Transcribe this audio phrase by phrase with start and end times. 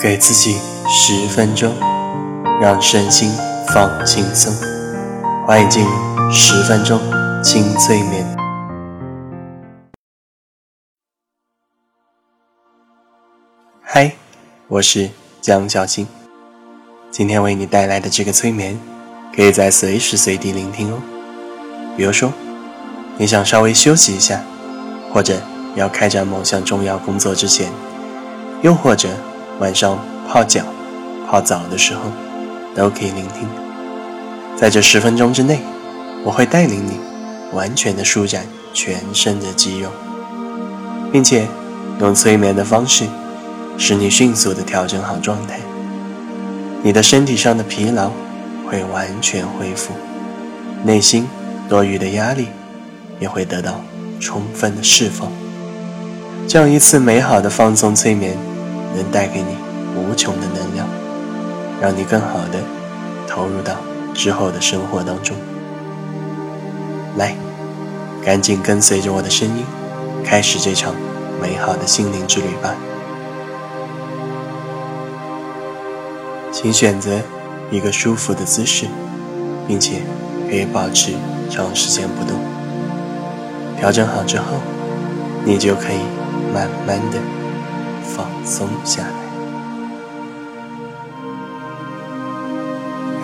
[0.00, 0.58] 给自己
[0.88, 1.74] 十分钟，
[2.60, 3.30] 让身心
[3.72, 4.52] 放轻松。
[5.46, 5.90] 欢迎进入
[6.30, 6.98] 十分钟
[7.42, 8.36] 轻催眠。
[13.82, 14.12] 嗨，
[14.68, 15.10] 我是
[15.40, 16.06] 江小新。
[17.10, 18.78] 今天为你带来的这个催眠，
[19.36, 20.98] 可以在随时随地聆听哦。
[21.96, 22.32] 比如说，
[23.18, 24.42] 你想稍微休息一下，
[25.12, 25.40] 或者
[25.76, 27.70] 要开展某项重要工作之前，
[28.62, 29.10] 又或者
[29.60, 29.98] 晚上
[30.28, 30.62] 泡脚、
[31.28, 32.00] 泡澡的时候，
[32.74, 33.48] 都可以聆听。
[34.56, 35.60] 在这十分钟之内，
[36.24, 36.98] 我会带领你
[37.52, 39.88] 完全的舒展全身的肌肉，
[41.12, 41.46] 并且
[42.00, 43.04] 用催眠的方式，
[43.78, 45.60] 使你迅速的调整好状态。
[46.82, 48.10] 你的身体上的疲劳
[48.68, 49.92] 会完全恢复，
[50.82, 51.28] 内心
[51.68, 52.48] 多余的压力
[53.20, 53.80] 也会得到
[54.20, 55.30] 充分的释放。
[56.46, 58.36] 这样一次美好的放松催眠，
[58.94, 59.56] 能带给你
[59.96, 60.86] 无穷的能量，
[61.80, 62.60] 让你更好的
[63.26, 63.74] 投入到
[64.14, 65.36] 之后的生活当中。
[67.16, 67.34] 来，
[68.24, 69.64] 赶紧跟随着我的声音，
[70.24, 70.94] 开始这场
[71.40, 72.74] 美好的心灵之旅吧。
[76.50, 77.20] 请选择
[77.70, 78.86] 一个舒服的姿势，
[79.68, 80.00] 并且
[80.48, 81.12] 可以保持
[81.50, 82.38] 长时间不动。
[83.76, 84.44] 调整好之后，
[85.44, 85.98] 你就可以
[86.54, 87.18] 慢慢的
[88.04, 89.08] 放松下来。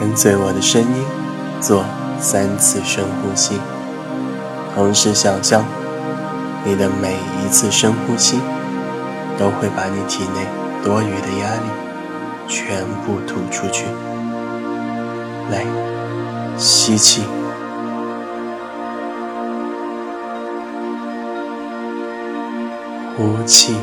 [0.00, 1.04] 跟随我的声音，
[1.60, 1.84] 做
[2.18, 3.60] 三次深呼吸，
[4.74, 5.64] 同时想象
[6.64, 8.40] 你的每一次深呼吸
[9.38, 10.46] 都会把你体内
[10.82, 11.70] 多余的压力。
[12.52, 13.84] 全部吐出去。
[15.52, 15.64] 来，
[16.56, 17.22] 吸气，
[23.16, 23.76] 呼气，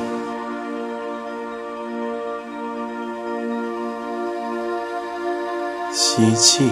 [6.17, 6.71] 吸气，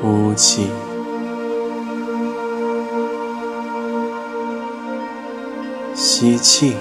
[0.00, 0.70] 呼气。
[5.92, 6.76] 吸气，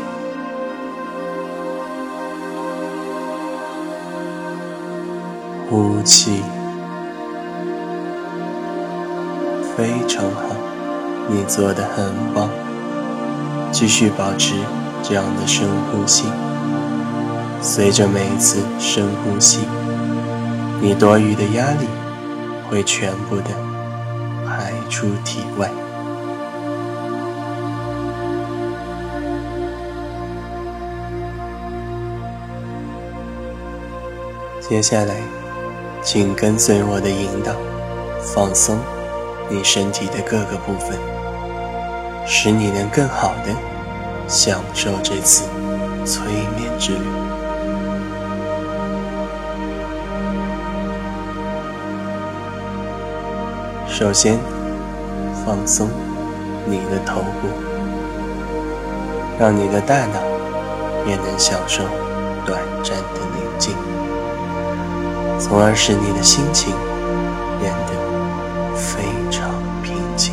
[5.67, 6.43] 呼气，
[9.75, 10.43] 非常好，
[11.27, 12.47] 你做的很棒。
[13.71, 14.53] 继续保持
[15.01, 16.25] 这样的深呼吸，
[17.59, 19.59] 随着每一次深呼吸，
[20.81, 21.87] 你多余的压力
[22.69, 23.49] 会全部的
[24.45, 25.69] 排出体外。
[34.59, 35.15] 接下来，
[36.01, 37.53] 请跟随我的引导，
[38.21, 38.77] 放松
[39.49, 40.97] 你身体的各个部分，
[42.25, 43.55] 使你能更好的
[44.27, 45.45] 享受这次
[46.05, 46.25] 催
[46.57, 47.36] 眠之旅。
[53.99, 54.37] 首先，
[55.43, 55.89] 放松
[56.67, 57.47] 你的头部，
[59.39, 60.21] 让你的大脑
[61.07, 61.81] 也能享受
[62.45, 63.73] 短暂的宁静。
[65.39, 66.75] 从而使你的心情
[67.59, 69.49] 变得非常
[69.81, 70.31] 平静。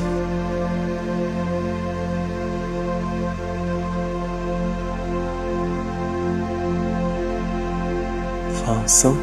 [8.63, 9.15] 放松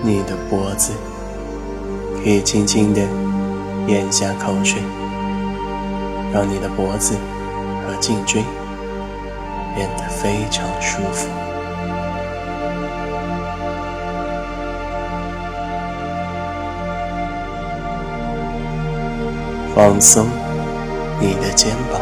[0.00, 0.92] 你的脖子，
[2.22, 3.02] 可以轻轻的
[3.88, 4.82] 咽下口水，
[6.30, 7.16] 让你的脖子
[7.86, 8.44] 和颈椎
[9.74, 11.26] 变得非常舒服。
[19.74, 20.26] 放松
[21.18, 22.00] 你的肩膀，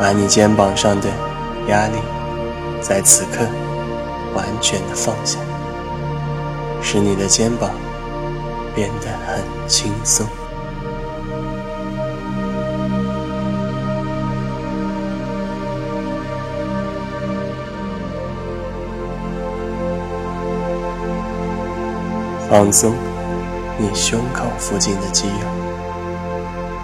[0.00, 1.08] 把你肩膀上的
[1.68, 1.94] 压力
[2.80, 3.46] 在此刻
[4.34, 5.38] 完全的放下，
[6.82, 7.70] 使你的肩膀
[8.78, 10.24] 变得很轻松。
[22.48, 22.94] 放松
[23.78, 25.68] 你胸口附近的肌肉。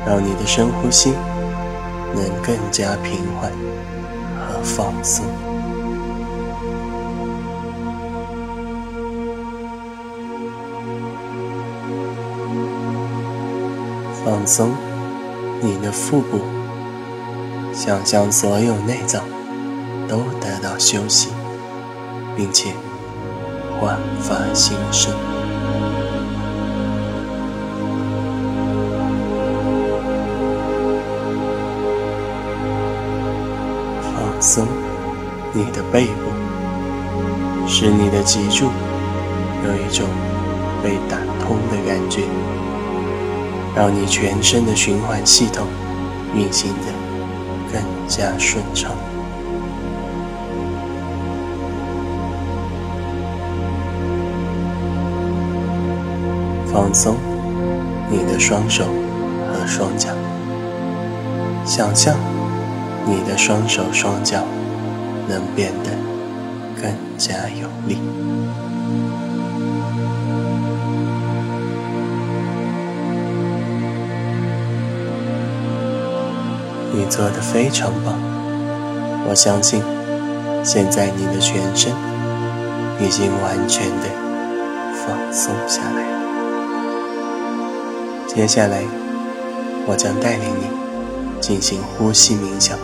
[0.05, 1.13] 让你的深呼吸
[2.13, 3.51] 能更加平缓
[4.37, 5.25] 和放松，
[14.25, 14.71] 放松
[15.61, 16.41] 你的腹部，
[17.75, 19.23] 想象所有内脏
[20.09, 21.29] 都得到休息，
[22.35, 22.73] 并且
[23.79, 25.13] 焕发新生。
[34.03, 34.67] 放松
[35.53, 38.71] 你的背部，使你的脊柱
[39.67, 40.09] 有一种
[40.83, 42.23] 被打通的感觉，
[43.75, 45.67] 让你全身的循环系统
[46.35, 46.93] 运行的
[47.73, 48.93] 更加顺畅。
[56.73, 57.17] 放松
[58.11, 60.11] 你的双手和双脚，
[61.65, 62.17] 想象
[63.07, 64.45] 你的双手双脚
[65.29, 65.91] 能变得
[66.81, 67.99] 更加有力。
[77.05, 78.15] 你做的非常棒，
[79.29, 79.83] 我相信
[80.65, 81.93] 现在你的全身
[82.99, 84.09] 已经完全的
[84.95, 86.17] 放松下来了。
[88.27, 88.85] 接下来，
[89.87, 90.65] 我将带领你
[91.43, 92.79] 进行呼吸冥想，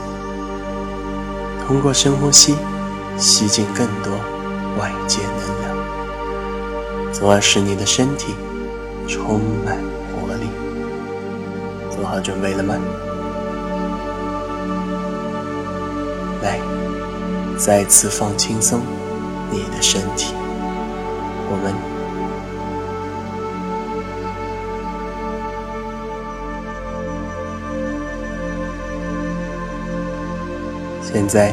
[1.66, 2.54] 通过深呼吸
[3.16, 4.12] 吸进更多
[4.78, 5.74] 外界能量，
[7.10, 8.34] 从而使你的身体
[9.08, 9.78] 充满
[10.12, 10.50] 活力。
[11.90, 12.74] 做好准备了吗？
[16.42, 16.58] 来，
[17.58, 18.80] 再次放轻松
[19.50, 20.34] 你的身体，
[21.48, 21.74] 我们。
[31.02, 31.52] 现在，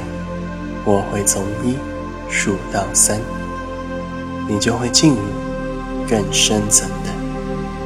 [0.85, 1.75] 我会从一
[2.29, 3.19] 数到三，
[4.47, 5.21] 你就会进入
[6.07, 7.09] 更深层的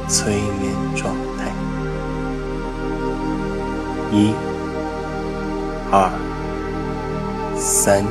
[0.06, 1.50] 催眠状态。
[4.12, 4.34] 一、
[5.90, 6.12] 二、
[7.64, 8.04] 三，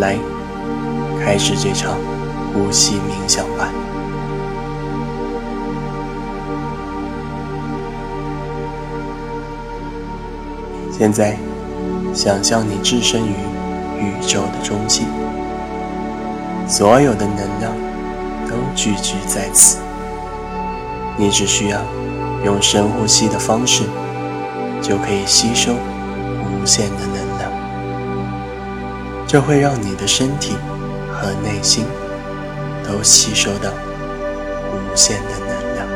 [0.00, 0.18] 来，
[1.22, 1.96] 开始这场
[2.52, 3.72] 呼吸冥想吧。
[10.90, 11.36] 现在。
[12.14, 13.34] 想象你置身于
[14.00, 15.06] 宇宙的中心，
[16.66, 17.70] 所有的能量
[18.48, 19.76] 都聚集在此。
[21.18, 21.78] 你只需要
[22.42, 23.82] 用深呼吸的方式，
[24.80, 27.25] 就可以吸收无限的能量。
[29.28, 30.54] 这会让你的身体
[31.12, 31.84] 和内心
[32.86, 33.70] 都吸收到
[34.72, 35.86] 无限的能量。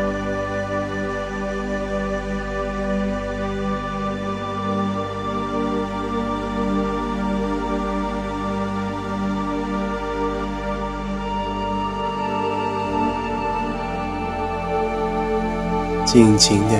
[16.05, 16.75] 尽情的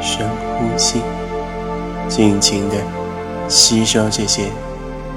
[0.00, 1.02] 深呼吸，
[2.08, 2.76] 尽情的
[3.48, 4.44] 吸收这些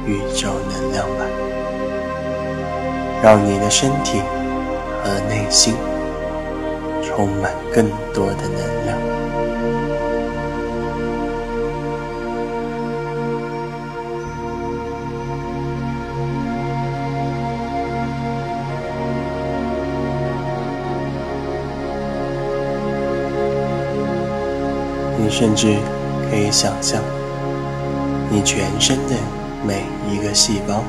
[0.06, 1.26] 宇宙能量吧，
[3.24, 4.22] 让你的身体
[5.04, 5.76] 和内心
[7.02, 8.98] 充满更多的能量。
[25.18, 25.78] 你甚至
[26.30, 27.02] 可以想象，
[28.30, 29.16] 你全身的
[29.66, 30.84] 每一个细胞，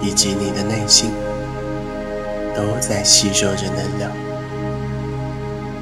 [0.00, 1.10] 以及你的内心，
[2.54, 4.10] 都在吸收着能量。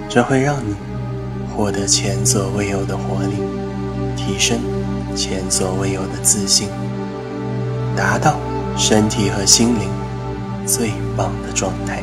[0.08, 0.74] 这会让你
[1.54, 3.36] 获得前所未有的活力，
[4.16, 4.58] 提升
[5.14, 6.68] 前所未有的自信，
[7.96, 8.36] 达到
[8.76, 9.88] 身体和心灵
[10.66, 12.02] 最棒的状态。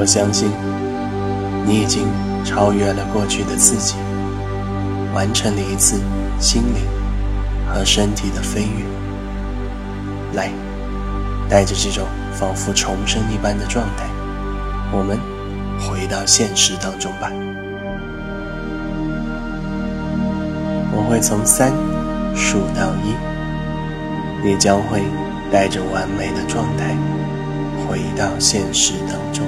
[0.00, 0.48] 我相信
[1.66, 2.06] 你已经
[2.44, 3.96] 超越了过去的自己，
[5.12, 6.00] 完成了一次
[6.38, 6.86] 心灵
[7.66, 8.84] 和身体的飞跃。
[10.34, 10.52] 来，
[11.48, 14.04] 带着这种仿佛重生一般的状态，
[14.92, 15.18] 我们
[15.80, 17.32] 回到现实当中吧。
[20.94, 21.72] 我会从三
[22.36, 25.02] 数到一，你将会
[25.50, 26.96] 带着完美的状态
[27.84, 29.44] 回到现实当中。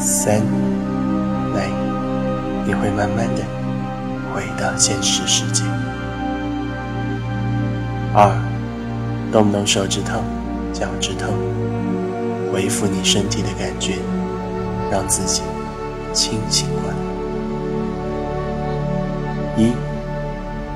[0.00, 0.40] 三，
[1.54, 1.68] 来，
[2.66, 3.42] 你会慢慢的
[4.34, 5.62] 回到现实世界。
[8.14, 8.32] 二，
[9.30, 10.22] 动动手指头、
[10.72, 11.26] 脚趾头，
[12.50, 13.96] 恢复你身体的感觉，
[14.90, 15.42] 让自己
[16.14, 16.96] 清醒过来。
[19.58, 19.72] 一，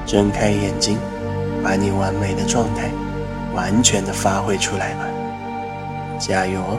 [0.05, 0.99] 睁开眼睛，
[1.63, 2.91] 把你完美的状态
[3.55, 5.07] 完全的发挥出来吧，
[6.19, 6.79] 加油哦！